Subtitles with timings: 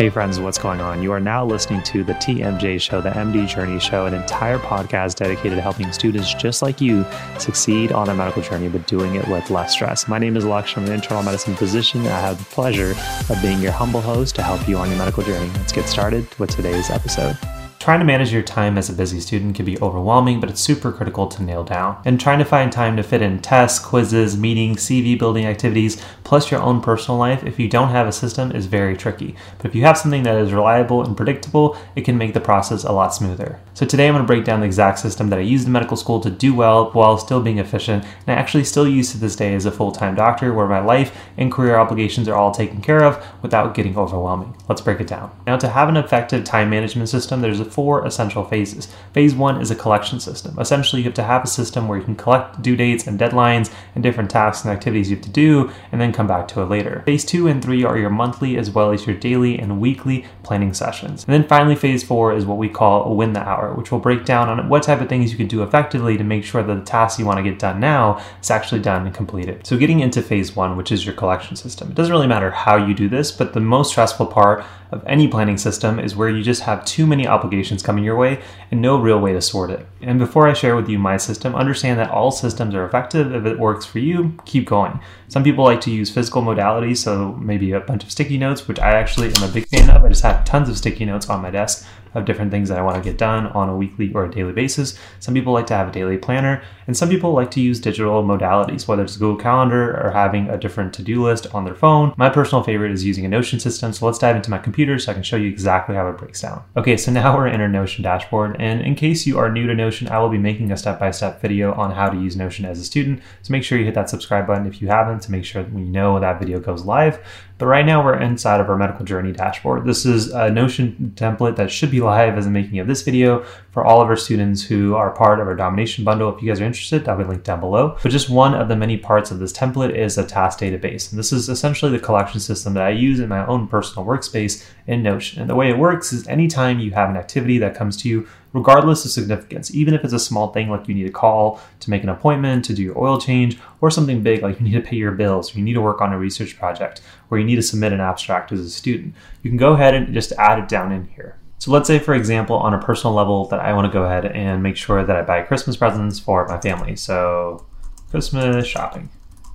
[0.00, 1.02] Hey, friends, what's going on?
[1.02, 5.16] You are now listening to the TMJ Show, the MD Journey Show, an entire podcast
[5.16, 7.04] dedicated to helping students just like you
[7.38, 10.08] succeed on their medical journey, but doing it with less stress.
[10.08, 10.72] My name is Alex.
[10.74, 12.06] I'm an internal medicine physician.
[12.06, 12.94] I have the pleasure
[13.28, 15.50] of being your humble host to help you on your medical journey.
[15.56, 17.36] Let's get started with today's episode.
[17.80, 20.92] Trying to manage your time as a busy student can be overwhelming, but it's super
[20.92, 21.96] critical to nail down.
[22.04, 26.50] And trying to find time to fit in tests, quizzes, meetings, CV building activities, plus
[26.50, 29.34] your own personal life, if you don't have a system, is very tricky.
[29.56, 32.84] But if you have something that is reliable and predictable, it can make the process
[32.84, 33.58] a lot smoother.
[33.72, 35.96] So today I'm going to break down the exact system that I used in medical
[35.96, 39.36] school to do well while still being efficient, and I actually still use to this
[39.36, 42.82] day as a full time doctor where my life and career obligations are all taken
[42.82, 44.54] care of without getting overwhelming.
[44.68, 45.34] Let's break it down.
[45.46, 48.88] Now, to have an effective time management system, there's four essential phases.
[49.12, 50.58] Phase one is a collection system.
[50.58, 53.72] Essentially, you have to have a system where you can collect due dates and deadlines
[53.94, 56.66] and different tasks and activities you have to do, and then come back to it
[56.66, 57.02] later.
[57.06, 60.74] Phase two and three are your monthly as well as your daily and weekly planning
[60.74, 61.24] sessions.
[61.24, 64.24] And then finally, phase four is what we call win the hour, which will break
[64.24, 66.84] down on what type of things you can do effectively to make sure that the
[66.84, 69.66] tasks you want to get done now is actually done and completed.
[69.66, 72.76] So, getting into phase one, which is your collection system, it doesn't really matter how
[72.76, 76.42] you do this, but the most stressful part of any planning system is where you
[76.42, 79.86] just have too many obligations coming your way and no real way to sort it.
[80.00, 83.34] And before I share with you my system, understand that all systems are effective.
[83.34, 85.00] If it works for you, keep going.
[85.28, 88.80] Some people like to use physical modalities, so maybe a bunch of sticky notes, which
[88.80, 90.04] I actually am a big fan of.
[90.04, 92.82] I just have tons of sticky notes on my desk of different things that I
[92.82, 94.98] want to get done on a weekly or a daily basis.
[95.18, 98.22] Some people like to have a daily planner, and some people like to use digital
[98.24, 102.12] modalities, whether it's Google Calendar or having a different to do list on their phone.
[102.16, 105.12] My personal favorite is using a Notion system, so let's dive into my computer so
[105.12, 106.64] I can show you exactly how it breaks down.
[106.76, 109.74] Okay, so now we're in our Notion dashboard, and in case you are new to
[109.74, 112.64] Notion, I will be making a step by step video on how to use Notion
[112.64, 115.32] as a student, so make sure you hit that subscribe button if you haven't to
[115.32, 117.20] make sure that we know that video goes live.
[117.58, 119.84] But right now we're inside of our medical journey dashboard.
[119.84, 123.44] This is a Notion template that should be live as the making of this video
[123.70, 126.34] for all of our students who are part of our domination bundle.
[126.34, 127.96] If you guys are interested, that'll be linked down below.
[128.02, 131.10] But just one of the many parts of this template is a task database.
[131.10, 134.66] And this is essentially the collection system that I use in my own personal workspace
[134.86, 135.40] in Notion.
[135.40, 138.26] And the way it works is anytime you have an activity that comes to you
[138.52, 141.90] regardless of significance, even if it's a small thing like you need a call to
[141.90, 144.80] make an appointment, to do your oil change, or something big like you need to
[144.80, 147.00] pay your bills, or you need to work on a research project,
[147.30, 150.12] or you need to submit an abstract as a student, you can go ahead and
[150.12, 151.36] just add it down in here.
[151.60, 154.24] So let's say, for example, on a personal level, that I want to go ahead
[154.24, 156.96] and make sure that I buy Christmas presents for my family.
[156.96, 157.66] So
[158.10, 159.10] Christmas shopping.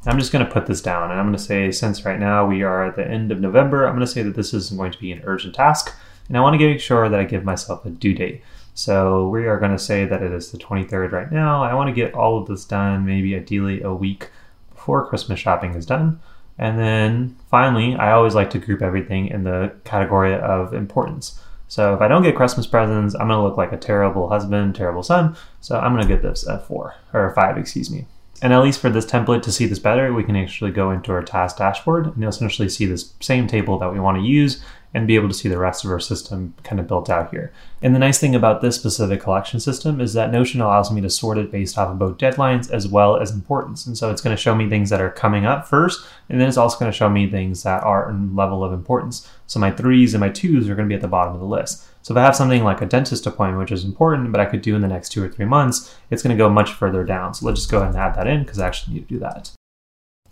[0.05, 2.45] I'm just going to put this down and I'm going to say, since right now
[2.45, 4.91] we are at the end of November, I'm going to say that this is going
[4.91, 5.95] to be an urgent task.
[6.27, 8.43] And I want to make sure that I give myself a due date.
[8.75, 11.63] So we are going to say that it is the 23rd right now.
[11.63, 14.29] I want to get all of this done, maybe ideally a week
[14.75, 16.19] before Christmas shopping is done.
[16.59, 21.39] And then finally, I always like to group everything in the category of importance.
[21.75, 24.75] So if I don't get Christmas presents, I'm going to look like a terrible husband,
[24.75, 25.35] terrible son.
[25.59, 28.07] So I'm going to get this at four or five, excuse me.
[28.41, 31.11] And at least for this template to see this better, we can actually go into
[31.11, 34.63] our task dashboard and you'll essentially see this same table that we want to use
[34.95, 37.51] and be able to see the rest of our system kind of built out here.
[37.81, 41.09] And the nice thing about this specific collection system is that Notion allows me to
[41.09, 43.85] sort it based off of both deadlines as well as importance.
[43.85, 46.47] And so it's going to show me things that are coming up first, and then
[46.47, 49.29] it's also going to show me things that are in level of importance.
[49.47, 51.45] So my threes and my twos are going to be at the bottom of the
[51.45, 51.85] list.
[52.01, 54.61] So if I have something like a dentist appointment, which is important, but I could
[54.61, 57.34] do in the next two or three months, it's going to go much further down.
[57.34, 59.19] So let's just go ahead and add that in because I actually need to do
[59.19, 59.51] that.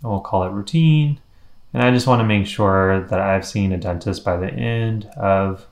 [0.02, 1.20] And we'll call it routine.
[1.74, 5.06] And I just want to make sure that I've seen a dentist by the end
[5.16, 5.66] of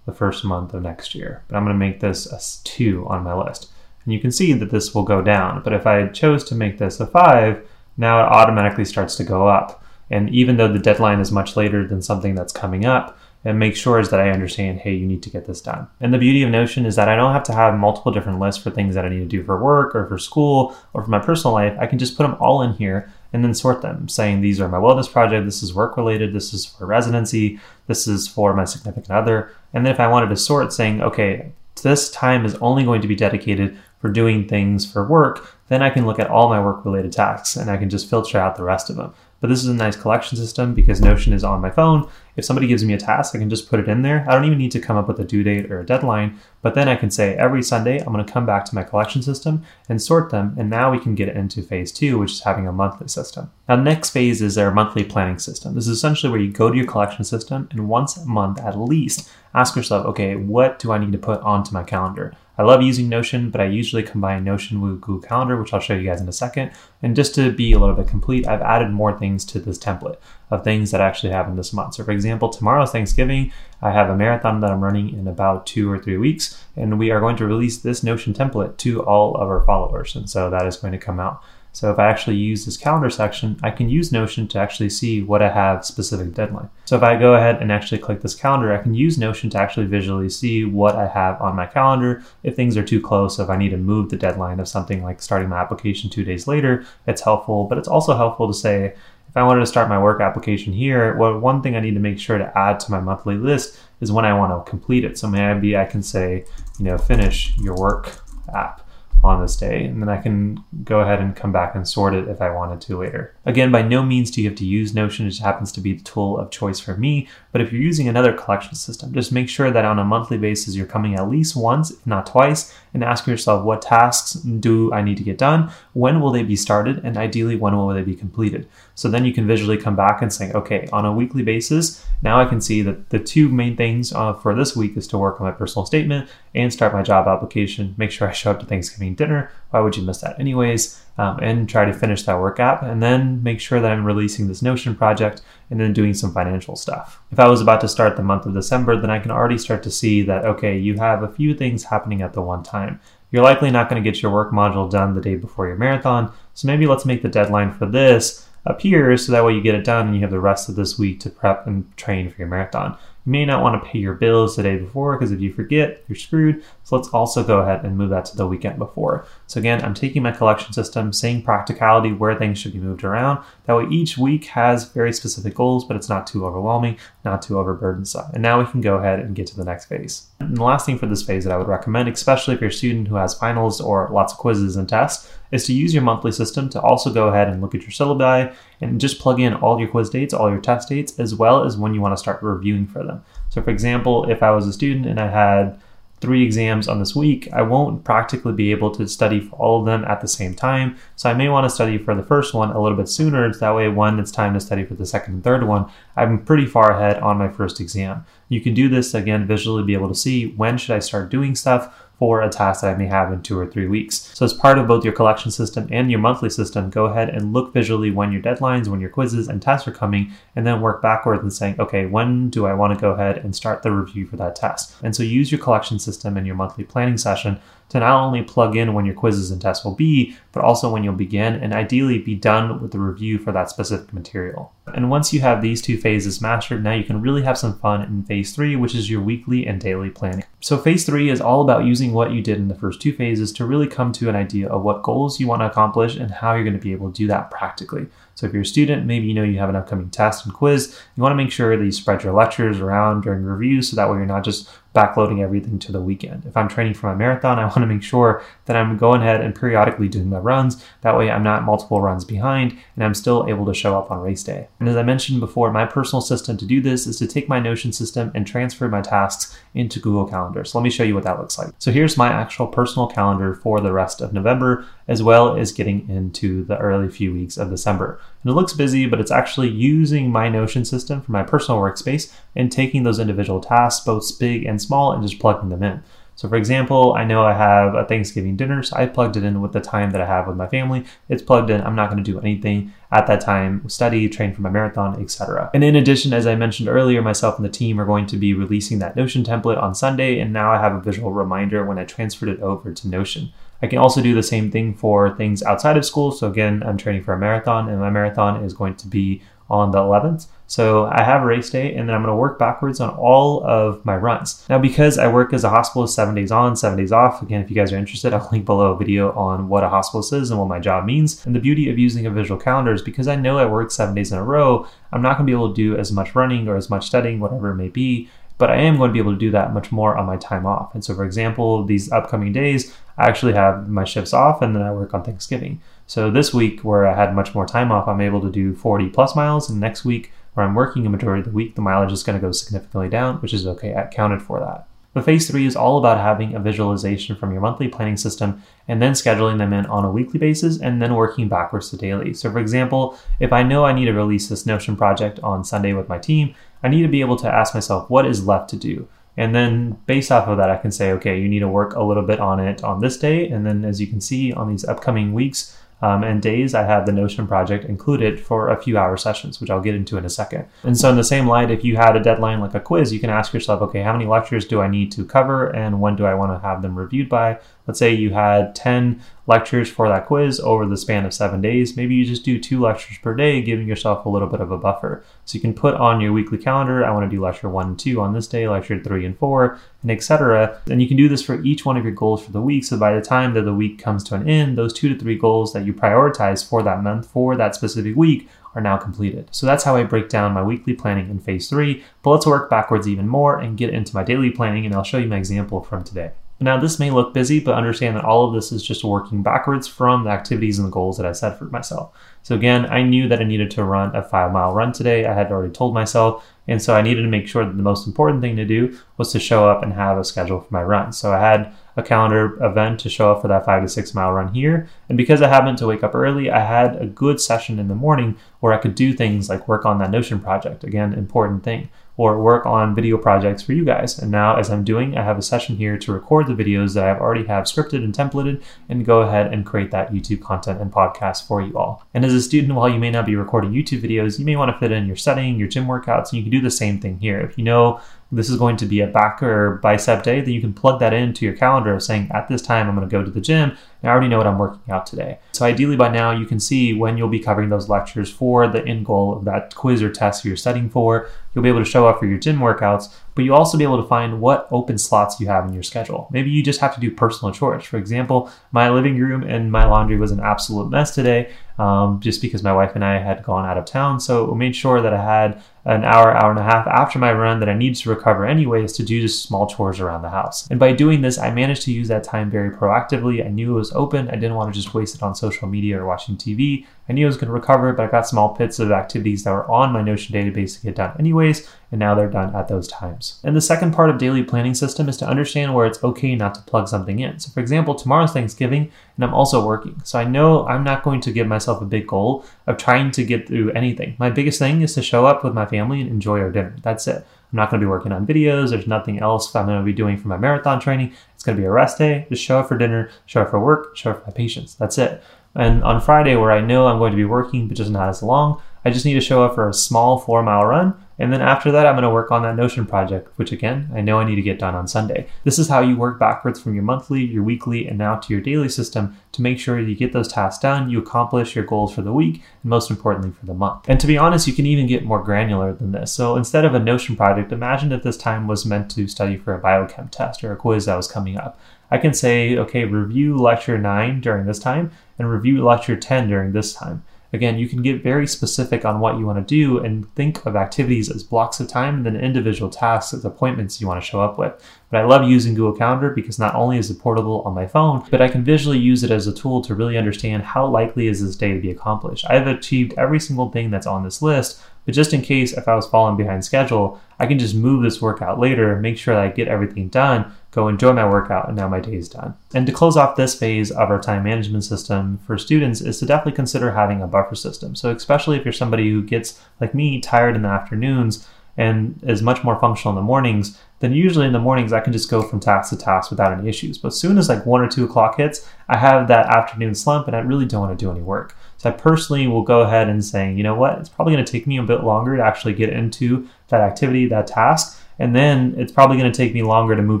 [0.06, 1.42] the first month of next year.
[1.48, 3.68] But I'm going to make this a two on my list.
[4.04, 5.62] And you can see that this will go down.
[5.62, 7.66] But if I chose to make this a five,
[7.96, 9.84] now it automatically starts to go up.
[10.08, 13.74] And even though the deadline is much later than something that's coming up, and make
[13.74, 15.88] sure is that I understand, hey, you need to get this done.
[16.00, 18.62] And the beauty of Notion is that I don't have to have multiple different lists
[18.62, 21.18] for things that I need to do for work or for school or for my
[21.20, 21.76] personal life.
[21.80, 24.68] I can just put them all in here and then sort them, saying these are
[24.68, 28.64] my wellness project, this is work related, this is for residency, this is for my
[28.64, 29.52] significant other.
[29.72, 33.08] And then if I wanted to sort, saying, okay, this time is only going to
[33.08, 36.84] be dedicated for doing things for work, then I can look at all my work
[36.84, 39.14] related tasks and I can just filter out the rest of them.
[39.40, 42.08] But this is a nice collection system because Notion is on my phone.
[42.36, 44.24] If somebody gives me a task, I can just put it in there.
[44.28, 46.74] I don't even need to come up with a due date or a deadline, but
[46.74, 49.62] then I can say every Sunday, I'm going to come back to my collection system
[49.88, 50.54] and sort them.
[50.58, 53.50] And now we can get into phase two, which is having a monthly system.
[53.68, 55.74] Now, next phase is our monthly planning system.
[55.74, 58.78] This is essentially where you go to your collection system and once a month at
[58.78, 62.34] least ask yourself, okay, what do I need to put onto my calendar?
[62.60, 65.94] I love using Notion, but I usually combine Notion with Google Calendar, which I'll show
[65.94, 66.72] you guys in a second.
[67.00, 69.78] And just to be a little bit complete, I've added more things things to this
[69.78, 70.16] template
[70.50, 71.94] of things that actually happen this month.
[71.94, 73.52] So, for example, tomorrow's Thanksgiving.
[73.80, 77.10] I have a marathon that I'm running in about two or three weeks, and we
[77.10, 80.16] are going to release this Notion template to all of our followers.
[80.16, 81.42] And so that is going to come out
[81.72, 85.22] so if I actually use this calendar section, I can use Notion to actually see
[85.22, 86.68] what I have specific deadline.
[86.84, 89.58] So if I go ahead and actually click this calendar, I can use Notion to
[89.58, 92.24] actually visually see what I have on my calendar.
[92.42, 95.22] If things are too close, if I need to move the deadline of something like
[95.22, 97.64] starting my application two days later, it's helpful.
[97.64, 98.94] But it's also helpful to say,
[99.30, 102.00] if I wanted to start my work application here, well, one thing I need to
[102.00, 105.16] make sure to add to my monthly list is when I want to complete it.
[105.16, 106.44] So maybe I can say,
[106.80, 108.10] you know, finish your work
[108.52, 108.84] app
[109.22, 112.26] on this day, and then I can go ahead and come back and sort it
[112.26, 113.36] if I wanted to later.
[113.44, 115.92] Again, by no means do you have to use Notion, it just happens to be
[115.92, 117.28] the tool of choice for me.
[117.52, 120.74] But if you're using another collection system, just make sure that on a monthly basis
[120.74, 125.02] you're coming at least once, if not twice, and ask yourself what tasks do I
[125.02, 128.14] need to get done, when will they be started, and ideally when will they be
[128.14, 128.68] completed.
[128.94, 132.40] So then you can visually come back and say, okay, on a weekly basis, now
[132.40, 135.40] I can see that the two main things uh, for this week is to work
[135.40, 138.66] on my personal statement and start my job application, make sure I show up to
[138.66, 139.50] Thanksgiving dinner.
[139.70, 141.00] Why would you miss that anyways?
[141.18, 144.48] Um, and try to finish that work app and then make sure that I'm releasing
[144.48, 147.20] this Notion project and then doing some financial stuff.
[147.30, 149.82] If I was about to start the month of December, then I can already start
[149.82, 153.00] to see that, okay, you have a few things happening at the one time.
[153.30, 156.32] You're likely not going to get your work module done the day before your marathon,
[156.54, 159.84] so maybe let's make the deadline for this appear so that way you get it
[159.84, 162.48] done and you have the rest of this week to prep and train for your
[162.48, 162.96] marathon.
[163.30, 166.16] May not want to pay your bills the day before because if you forget, you're
[166.16, 166.64] screwed.
[166.82, 169.24] So let's also go ahead and move that to the weekend before.
[169.46, 173.44] So again, I'm taking my collection system, saying practicality where things should be moved around.
[173.66, 177.54] That way each week has very specific goals, but it's not too overwhelming, not too
[177.54, 178.32] overburdensome.
[178.32, 180.26] And now we can go ahead and get to the next phase.
[180.40, 182.72] And the last thing for this phase that I would recommend, especially if you're a
[182.72, 186.32] student who has finals or lots of quizzes and tests, is to use your monthly
[186.32, 189.78] system to also go ahead and look at your syllabi and just plug in all
[189.78, 192.42] your quiz dates, all your test dates, as well as when you want to start
[192.42, 193.22] reviewing for them.
[193.48, 195.80] So, for example, if I was a student and I had
[196.20, 199.86] three exams on this week, I won't practically be able to study for all of
[199.86, 200.96] them at the same time.
[201.16, 203.50] So I may want to study for the first one a little bit sooner.
[203.52, 206.66] That way, when it's time to study for the second and third one, I'm pretty
[206.66, 208.24] far ahead on my first exam.
[208.48, 211.54] You can do this again visually, be able to see when should I start doing
[211.54, 214.30] stuff for a task that I may have in two or three weeks.
[214.34, 217.54] So, as part of both your collection system and your monthly system, go ahead and
[217.54, 221.00] look visually when your deadlines, when your quizzes and tests are coming, and then work
[221.00, 224.26] backwards and saying, okay, when do I want to go ahead and start the review
[224.26, 224.94] for that test?
[225.02, 227.58] And so, use your collection system in your monthly planning session
[227.90, 231.04] to not only plug in when your quizzes and tests will be, but also when
[231.04, 234.72] you'll begin, and ideally be done with the review for that specific material.
[234.94, 238.02] And once you have these two phases mastered, now you can really have some fun
[238.02, 240.44] in phase three, which is your weekly and daily planning.
[240.60, 243.52] So, phase three is all about using what you did in the first two phases
[243.52, 246.54] to really come to an idea of what goals you want to accomplish and how
[246.54, 248.06] you're going to be able to do that practically.
[248.34, 250.98] So if you're a student, maybe you know you have an upcoming test and quiz,
[251.14, 254.08] you want to make sure that you spread your lectures around during reviews so that
[254.08, 256.44] way you're not just backloading everything to the weekend.
[256.46, 259.40] If I'm training for my marathon, I want to make sure that I'm going ahead
[259.40, 260.84] and periodically doing my runs.
[261.02, 264.20] That way I'm not multiple runs behind and I'm still able to show up on
[264.20, 264.68] race day.
[264.80, 267.60] And as I mentioned before, my personal system to do this is to take my
[267.60, 270.64] Notion system and transfer my tasks into Google Calendar.
[270.64, 271.68] So let me show you what that looks like.
[271.78, 276.08] So here's my actual personal calendar for the rest of November, as well as getting
[276.08, 278.20] into the early few weeks of December.
[278.42, 282.32] And it looks busy, but it's actually using my Notion system for my personal workspace
[282.54, 286.02] and taking those individual tasks, both big and small, and just plugging them in.
[286.36, 289.60] So, for example, I know I have a Thanksgiving dinner, so I plugged it in
[289.60, 291.04] with the time that I have with my family.
[291.28, 291.82] It's plugged in.
[291.82, 295.70] I'm not going to do anything at that time, study, train for my marathon, etc.
[295.74, 298.54] And in addition, as I mentioned earlier, myself and the team are going to be
[298.54, 302.04] releasing that Notion template on Sunday, and now I have a visual reminder when I
[302.04, 303.52] transferred it over to Notion.
[303.82, 306.32] I can also do the same thing for things outside of school.
[306.32, 309.92] So again, I'm training for a marathon, and my marathon is going to be on
[309.92, 310.46] the 11th.
[310.66, 313.64] So I have a race day, and then I'm going to work backwards on all
[313.64, 314.64] of my runs.
[314.68, 317.70] Now, because I work as a hospitalist seven days on, seven days off, again, if
[317.70, 320.58] you guys are interested, I'll link below a video on what a hospitalist is and
[320.60, 321.44] what my job means.
[321.46, 324.14] And the beauty of using a visual calendar is because I know I work seven
[324.14, 326.68] days in a row, I'm not going to be able to do as much running
[326.68, 328.28] or as much studying, whatever it may be,
[328.60, 330.66] but I am going to be able to do that much more on my time
[330.66, 330.94] off.
[330.94, 334.82] And so, for example, these upcoming days, I actually have my shifts off and then
[334.82, 335.80] I work on Thanksgiving.
[336.06, 339.08] So, this week where I had much more time off, I'm able to do 40
[339.08, 339.70] plus miles.
[339.70, 342.38] And next week, where I'm working a majority of the week, the mileage is going
[342.38, 343.94] to go significantly down, which is okay.
[343.94, 344.86] I accounted for that.
[345.12, 349.02] But phase three is all about having a visualization from your monthly planning system and
[349.02, 352.32] then scheduling them in on a weekly basis and then working backwards to daily.
[352.32, 355.94] So, for example, if I know I need to release this Notion project on Sunday
[355.94, 358.76] with my team, I need to be able to ask myself what is left to
[358.76, 359.08] do.
[359.36, 362.02] And then based off of that, I can say, okay, you need to work a
[362.02, 363.48] little bit on it on this day.
[363.48, 367.04] And then as you can see on these upcoming weeks, Um, and days I have
[367.04, 370.30] the Notion project included for a few hour sessions, which I'll get into in a
[370.30, 370.66] second.
[370.82, 373.20] And so, in the same light, if you had a deadline like a quiz, you
[373.20, 376.24] can ask yourself, okay, how many lectures do I need to cover and when do
[376.24, 377.58] I want to have them reviewed by?
[377.86, 381.96] Let's say you had 10 lectures for that quiz over the span of seven days.
[381.96, 384.78] Maybe you just do two lectures per day, giving yourself a little bit of a
[384.78, 385.24] buffer.
[385.44, 387.98] So you can put on your weekly calendar, I want to do lecture one and
[387.98, 390.80] two on this day, lecture three and four, and etc.
[390.88, 392.84] And you can do this for each one of your goals for the week.
[392.84, 395.36] So by the time that the week comes to an end, those two to three
[395.36, 399.48] goals that you prioritize for that month, for that specific week, are now completed.
[399.50, 402.04] So that's how I break down my weekly planning in phase three.
[402.22, 405.18] But let's work backwards even more and get into my daily planning, and I'll show
[405.18, 406.30] you my example from today.
[406.62, 409.88] Now, this may look busy, but understand that all of this is just working backwards
[409.88, 412.12] from the activities and the goals that I set for myself.
[412.42, 415.26] So, again, I knew that I needed to run a five mile run today.
[415.26, 416.44] I had already told myself.
[416.70, 419.32] And so I needed to make sure that the most important thing to do was
[419.32, 421.12] to show up and have a schedule for my run.
[421.12, 424.32] So I had a calendar event to show up for that five to six mile
[424.32, 424.88] run here.
[425.08, 427.96] And because I happened to wake up early, I had a good session in the
[427.96, 430.84] morning where I could do things like work on that Notion project.
[430.84, 434.18] Again, important thing or work on video projects for you guys.
[434.18, 437.04] And now, as I'm doing, I have a session here to record the videos that
[437.04, 440.92] I already have scripted and templated and go ahead and create that YouTube content and
[440.92, 442.04] podcast for you all.
[442.12, 444.70] And as a student, while you may not be recording YouTube videos, you may want
[444.72, 447.18] to fit in your setting, your gym workouts, and you can do the same thing
[447.18, 447.40] here.
[447.40, 448.00] If you know
[448.32, 451.12] this is going to be a back or bicep day, then you can plug that
[451.12, 453.76] into your calendar saying, at this time, I'm going to go to the gym.
[454.02, 455.38] I already know what I'm working out today.
[455.52, 458.84] So ideally by now, you can see when you'll be covering those lectures for the
[458.86, 461.28] end goal of that quiz or test you're studying for.
[461.54, 464.00] You'll be able to show up for your gym workouts, but you'll also be able
[464.00, 466.28] to find what open slots you have in your schedule.
[466.30, 467.84] Maybe you just have to do personal chores.
[467.84, 472.42] For example, my living room and my laundry was an absolute mess today um, just
[472.42, 474.20] because my wife and I had gone out of town.
[474.20, 477.32] So we made sure that I had an hour, hour and a half after my
[477.32, 480.68] run that I needed to recover anyways to do just small chores around the house.
[480.70, 483.44] And by doing this, I managed to use that time very proactively.
[483.44, 484.28] I knew it was open.
[484.28, 486.86] I didn't want to just waste it on social media or watching TV.
[487.08, 489.52] I knew I was going to recover, but I got small bits of activities that
[489.52, 492.86] were on my Notion database to get done anyways, and now they're done at those
[492.86, 493.40] times.
[493.42, 496.54] And the second part of daily planning system is to understand where it's okay not
[496.54, 497.38] to plug something in.
[497.38, 500.00] So for example, tomorrow's Thanksgiving, and I'm also working.
[500.04, 503.24] So I know I'm not going to give myself a big goal of trying to
[503.24, 504.14] get through anything.
[504.18, 506.76] My biggest thing is to show up with my family and enjoy our dinner.
[506.82, 507.26] That's it.
[507.52, 508.70] I'm not going to be working on videos.
[508.70, 511.12] There's nothing else I'm going to be doing for my marathon training.
[511.34, 512.26] It's going to be a rest day.
[512.28, 514.74] Just show up for dinner, show up for work, show up for my patients.
[514.74, 515.22] That's it.
[515.54, 518.22] And on Friday, where I know I'm going to be working, but just not as
[518.22, 520.94] long, I just need to show up for a small four mile run.
[521.20, 524.00] And then after that, I'm going to work on that Notion project, which again, I
[524.00, 525.28] know I need to get done on Sunday.
[525.44, 528.40] This is how you work backwards from your monthly, your weekly, and now to your
[528.40, 532.00] daily system to make sure you get those tasks done, you accomplish your goals for
[532.00, 533.84] the week, and most importantly for the month.
[533.86, 536.10] And to be honest, you can even get more granular than this.
[536.12, 539.54] So instead of a Notion project, imagine that this time was meant to study for
[539.54, 541.60] a biochem test or a quiz that was coming up.
[541.90, 546.52] I can say, okay, review lecture 9 during this time and review lecture 10 during
[546.52, 547.04] this time.
[547.32, 550.56] Again, you can get very specific on what you want to do and think of
[550.56, 554.20] activities as blocks of time and then individual tasks as appointments you want to show
[554.20, 554.52] up with.
[554.90, 558.04] But I love using Google Calendar because not only is it portable on my phone,
[558.10, 561.24] but I can visually use it as a tool to really understand how likely is
[561.24, 562.26] this day to be accomplished.
[562.28, 565.76] I've achieved every single thing that's on this list, but just in case if I
[565.76, 569.28] was falling behind schedule, I can just move this workout later, make sure that I
[569.28, 572.34] get everything done, go enjoy my workout, and now my day is done.
[572.54, 576.06] And to close off this phase of our time management system for students is to
[576.06, 577.76] definitely consider having a buffer system.
[577.76, 581.26] So especially if you're somebody who gets, like me, tired in the afternoons,
[581.56, 584.92] and is much more functional in the mornings, then usually in the mornings I can
[584.92, 586.78] just go from task to task without any issues.
[586.78, 590.06] But as soon as like one or two o'clock hits, I have that afternoon slump
[590.06, 591.36] and I really don't want to do any work.
[591.58, 594.32] So I personally will go ahead and say, you know what, it's probably going to
[594.32, 597.79] take me a bit longer to actually get into that activity, that task.
[598.00, 600.00] And then it's probably going to take me longer to move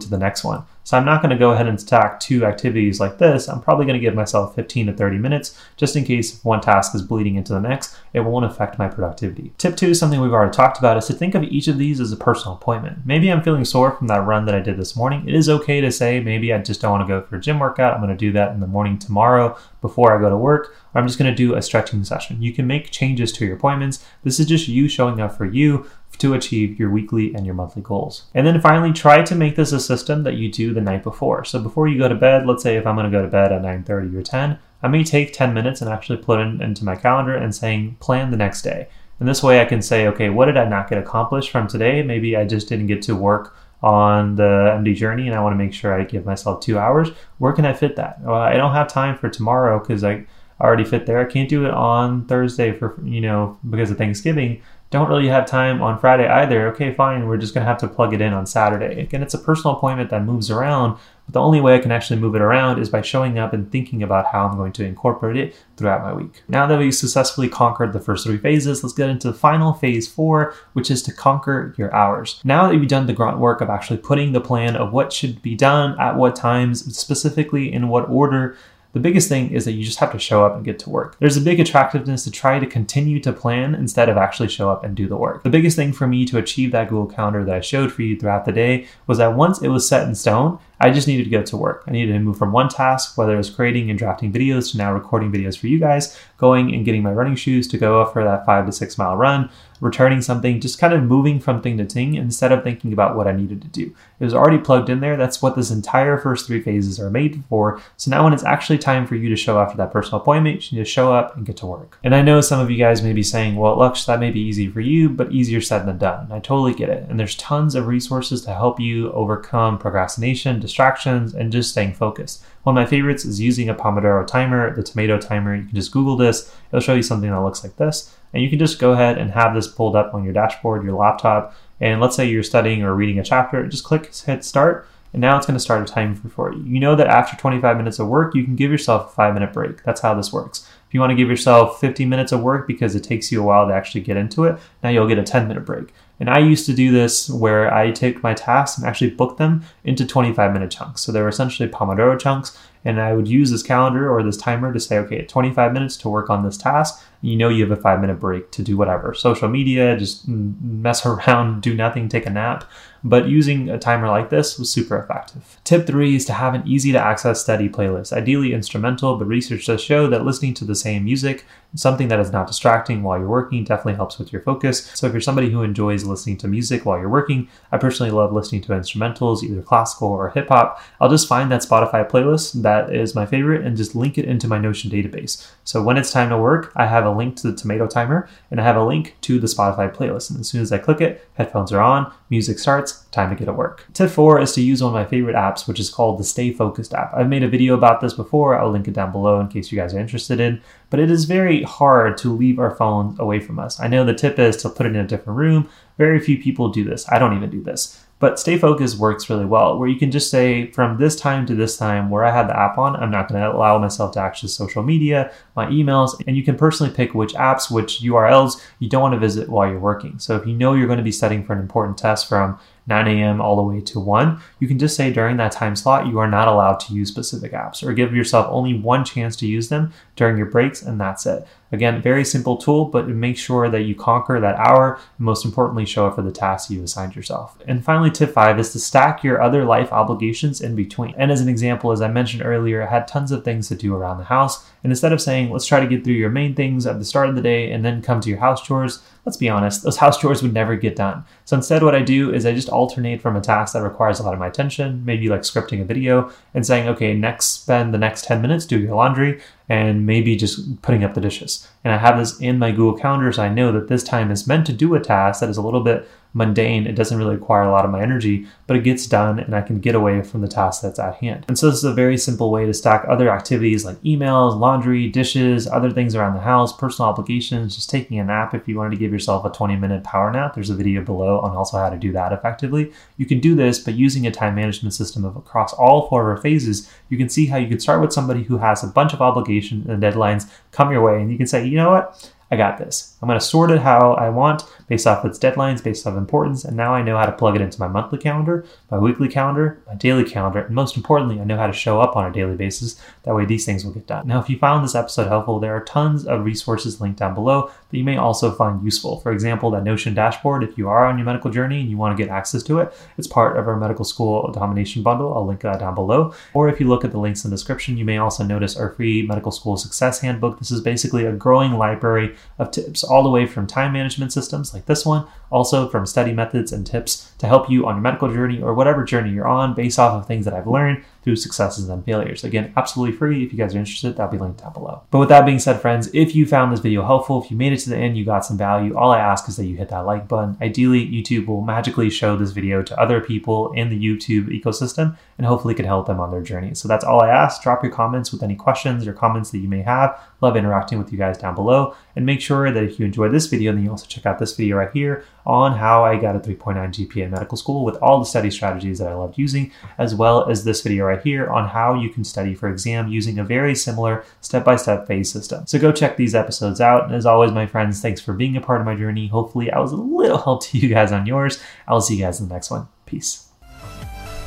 [0.00, 0.64] to the next one.
[0.84, 3.46] So I'm not going to go ahead and stack two activities like this.
[3.46, 6.94] I'm probably going to give myself 15 to 30 minutes just in case one task
[6.94, 9.52] is bleeding into the next, it won't affect my productivity.
[9.58, 12.10] Tip two, something we've already talked about, is to think of each of these as
[12.10, 13.04] a personal appointment.
[13.04, 15.28] Maybe I'm feeling sore from that run that I did this morning.
[15.28, 17.58] It is okay to say, maybe I just don't want to go for a gym
[17.58, 17.92] workout.
[17.92, 21.00] I'm going to do that in the morning tomorrow before I go to work, or
[21.00, 22.40] I'm just going to do a stretching session.
[22.40, 24.06] You can make changes to your appointments.
[24.22, 25.86] This is just you showing up for you
[26.18, 28.24] to achieve your weekly and your monthly goals.
[28.34, 31.44] And then finally, try to make this a system that you do the night before.
[31.44, 33.52] So before you go to bed, let's say if I'm going to go to bed
[33.52, 36.96] at 9:30 or 10, I may take 10 minutes and actually put it into my
[36.96, 38.88] calendar and saying plan the next day.
[39.20, 42.02] And this way I can say, okay, what did I not get accomplished from today?
[42.02, 45.64] Maybe I just didn't get to work on the MD journey and I want to
[45.64, 47.10] make sure I give myself two hours.
[47.38, 48.20] Where can I fit that?
[48.22, 50.26] Well, I don't have time for tomorrow because I
[50.60, 51.20] already fit there.
[51.20, 55.44] I can't do it on Thursday for, you know, because of Thanksgiving Don't really have
[55.44, 56.68] time on Friday either.
[56.68, 57.28] Okay, fine.
[57.28, 59.02] We're just going to have to plug it in on Saturday.
[59.02, 62.18] Again, it's a personal appointment that moves around, but the only way I can actually
[62.18, 65.36] move it around is by showing up and thinking about how I'm going to incorporate
[65.36, 66.42] it throughout my week.
[66.48, 70.08] Now that we've successfully conquered the first three phases, let's get into the final phase
[70.08, 72.40] four, which is to conquer your hours.
[72.42, 75.42] Now that you've done the grunt work of actually putting the plan of what should
[75.42, 78.56] be done at what times, specifically in what order,
[78.92, 81.16] the biggest thing is that you just have to show up and get to work.
[81.18, 84.82] There's a big attractiveness to try to continue to plan instead of actually show up
[84.82, 85.42] and do the work.
[85.42, 88.18] The biggest thing for me to achieve that Google Calendar that I showed for you
[88.18, 91.30] throughout the day was that once it was set in stone, I just needed to
[91.30, 91.84] get to work.
[91.86, 94.78] I needed to move from one task, whether it was creating and drafting videos, to
[94.78, 98.22] now recording videos for you guys, going and getting my running shoes to go for
[98.24, 101.84] that five to six mile run, returning something, just kind of moving from thing to
[101.84, 103.94] thing instead of thinking about what I needed to do.
[104.20, 105.16] It was already plugged in there.
[105.16, 107.80] That's what this entire first three phases are made for.
[107.96, 110.70] So now when it's actually time for you to show up for that personal appointment,
[110.70, 111.98] you need to show up and get to work.
[112.02, 114.40] And I know some of you guys may be saying, well, Lux, that may be
[114.40, 116.30] easy for you, but easier said than done.
[116.32, 117.08] I totally get it.
[117.08, 122.44] And there's tons of resources to help you overcome procrastination, distractions, and just staying focused.
[122.62, 125.56] One of my favorites is using a Pomodoro timer, the tomato timer.
[125.56, 128.14] You can just Google this, it'll show you something that looks like this.
[128.32, 130.96] And you can just go ahead and have this pulled up on your dashboard, your
[130.96, 131.54] laptop.
[131.80, 134.86] And let's say you're studying or reading a chapter, just click hit start.
[135.12, 136.62] And now it's going to start a timer for you.
[136.62, 139.54] You know that after 25 minutes of work, you can give yourself a five minute
[139.54, 139.82] break.
[139.82, 140.68] That's how this works.
[140.86, 143.44] If you want to give yourself 15 minutes of work because it takes you a
[143.44, 145.94] while to actually get into it, now you'll get a 10 minute break.
[146.20, 149.62] And I used to do this where I take my tasks and actually book them
[149.84, 151.02] into 25 minute chunks.
[151.02, 152.58] So they were essentially Pomodoro chunks.
[152.84, 156.08] And I would use this calendar or this timer to say, okay, 25 minutes to
[156.08, 157.04] work on this task.
[157.20, 161.04] You know, you have a five minute break to do whatever social media, just mess
[161.06, 162.64] around, do nothing, take a nap.
[163.04, 165.58] But using a timer like this was super effective.
[165.64, 169.66] Tip three is to have an easy to access steady playlist, ideally instrumental, but research
[169.66, 171.44] does show that listening to the same music,
[171.74, 174.90] something that is not distracting while you're working, definitely helps with your focus.
[174.94, 178.32] So if you're somebody who enjoys listening to music while you're working, I personally love
[178.32, 180.82] listening to instrumentals, either classical or hip hop.
[181.00, 184.48] I'll just find that Spotify playlist that is my favorite and just link it into
[184.48, 185.48] my Notion database.
[185.64, 188.60] So when it's time to work, I have a link to the tomato timer and
[188.60, 190.30] I have a link to the Spotify playlist.
[190.30, 193.46] And as soon as I click it, headphones are on, music starts, time to get
[193.46, 193.86] to work.
[193.94, 196.52] Tip four is to use one of my favorite apps, which is called the Stay
[196.52, 197.12] Focused app.
[197.14, 198.58] I've made a video about this before.
[198.58, 200.60] I'll link it down below in case you guys are interested in.
[200.90, 203.80] But it is very hard to leave our phones away from us.
[203.80, 205.68] I know the tip is to put it in a different room.
[205.96, 207.10] Very few people do this.
[207.10, 208.04] I don't even do this.
[208.20, 211.54] But Stay Focused works really well, where you can just say from this time to
[211.54, 214.20] this time where I had the app on, I'm not going to allow myself to
[214.20, 218.88] access social media, my emails, and you can personally pick which apps, which URLs you
[218.88, 220.18] don't want to visit while you're working.
[220.18, 223.06] So if you know you're going to be studying for an important test from 9
[223.06, 223.40] a.m.
[223.40, 226.28] all the way to 1, you can just say during that time slot you are
[226.28, 229.92] not allowed to use specific apps or give yourself only one chance to use them
[230.16, 231.46] during your breaks, and that's it.
[231.70, 235.84] Again, very simple tool, but make sure that you conquer that hour and most importantly,
[235.84, 237.58] show up for the tasks you assigned yourself.
[237.66, 241.14] And finally, tip five is to stack your other life obligations in between.
[241.18, 243.94] And as an example, as I mentioned earlier, I had tons of things to do
[243.94, 244.66] around the house.
[244.82, 247.28] And instead of saying, let's try to get through your main things at the start
[247.28, 250.18] of the day and then come to your house chores, let's be honest, those house
[250.18, 251.22] chores would never get done.
[251.44, 254.22] So instead, what I do is I just alternate from a task that requires a
[254.22, 257.98] lot of my attention, maybe like scripting a video, and saying, okay, next spend the
[257.98, 259.38] next 10 minutes doing your laundry
[259.68, 261.68] and maybe just putting up the dishes.
[261.84, 264.46] And I have this in my Google Calendar so I know that this time is
[264.46, 266.86] meant to do a task that is a little bit mundane.
[266.86, 269.62] It doesn't really require a lot of my energy, but it gets done and I
[269.62, 271.46] can get away from the task that's at hand.
[271.48, 275.08] And so this is a very simple way to stack other activities like emails, laundry,
[275.08, 278.90] dishes, other things around the house, personal obligations, just taking a nap if you wanted
[278.90, 280.54] to give yourself a 20 minute power nap.
[280.54, 282.92] There's a video below on also how to do that effectively.
[283.16, 286.42] You can do this, but using a time management system across all four of our
[286.42, 289.22] phases, you can see how you could start with somebody who has a bunch of
[289.22, 292.32] obligations and uh, deadlines come your way and you can say, you know what?
[292.50, 293.16] I got this.
[293.20, 296.64] I'm going to sort it how I want based off its deadlines, based off importance,
[296.64, 299.82] and now I know how to plug it into my monthly calendar, my weekly calendar,
[299.86, 302.56] my daily calendar, and most importantly, I know how to show up on a daily
[302.56, 302.98] basis.
[303.24, 304.26] That way, these things will get done.
[304.26, 307.70] Now, if you found this episode helpful, there are tons of resources linked down below
[307.90, 309.20] that you may also find useful.
[309.20, 312.16] For example, that Notion dashboard, if you are on your medical journey and you want
[312.16, 315.34] to get access to it, it's part of our medical school domination bundle.
[315.34, 316.32] I'll link that down below.
[316.54, 318.90] Or if you look at the links in the description, you may also notice our
[318.94, 320.58] free medical school success handbook.
[320.58, 324.74] This is basically a growing library of tips all the way from time management systems
[324.74, 328.28] like this one, Also, from study methods and tips to help you on your medical
[328.28, 331.88] journey or whatever journey you're on based off of things that I've learned through successes
[331.88, 332.44] and failures.
[332.44, 333.44] Again, absolutely free.
[333.44, 335.02] If you guys are interested, that'll be linked down below.
[335.10, 337.72] But with that being said, friends, if you found this video helpful, if you made
[337.72, 339.90] it to the end, you got some value, all I ask is that you hit
[339.90, 340.56] that like button.
[340.60, 345.46] Ideally, YouTube will magically show this video to other people in the YouTube ecosystem and
[345.46, 346.74] hopefully could help them on their journey.
[346.74, 347.62] So that's all I ask.
[347.62, 350.18] Drop your comments with any questions or comments that you may have.
[350.40, 351.94] Love interacting with you guys down below.
[352.16, 354.56] And make sure that if you enjoyed this video, then you also check out this
[354.56, 358.18] video right here on how I got a 3.9 GPA in medical school with all
[358.18, 361.68] the study strategies that I loved using, as well as this video right here on
[361.68, 365.66] how you can study for exam using a very similar step-by-step phase system.
[365.66, 367.04] So go check these episodes out.
[367.04, 369.28] And as always, my friends, thanks for being a part of my journey.
[369.28, 371.62] Hopefully I was a little help to you guys on yours.
[371.86, 372.88] I'll see you guys in the next one.
[373.06, 373.47] Peace.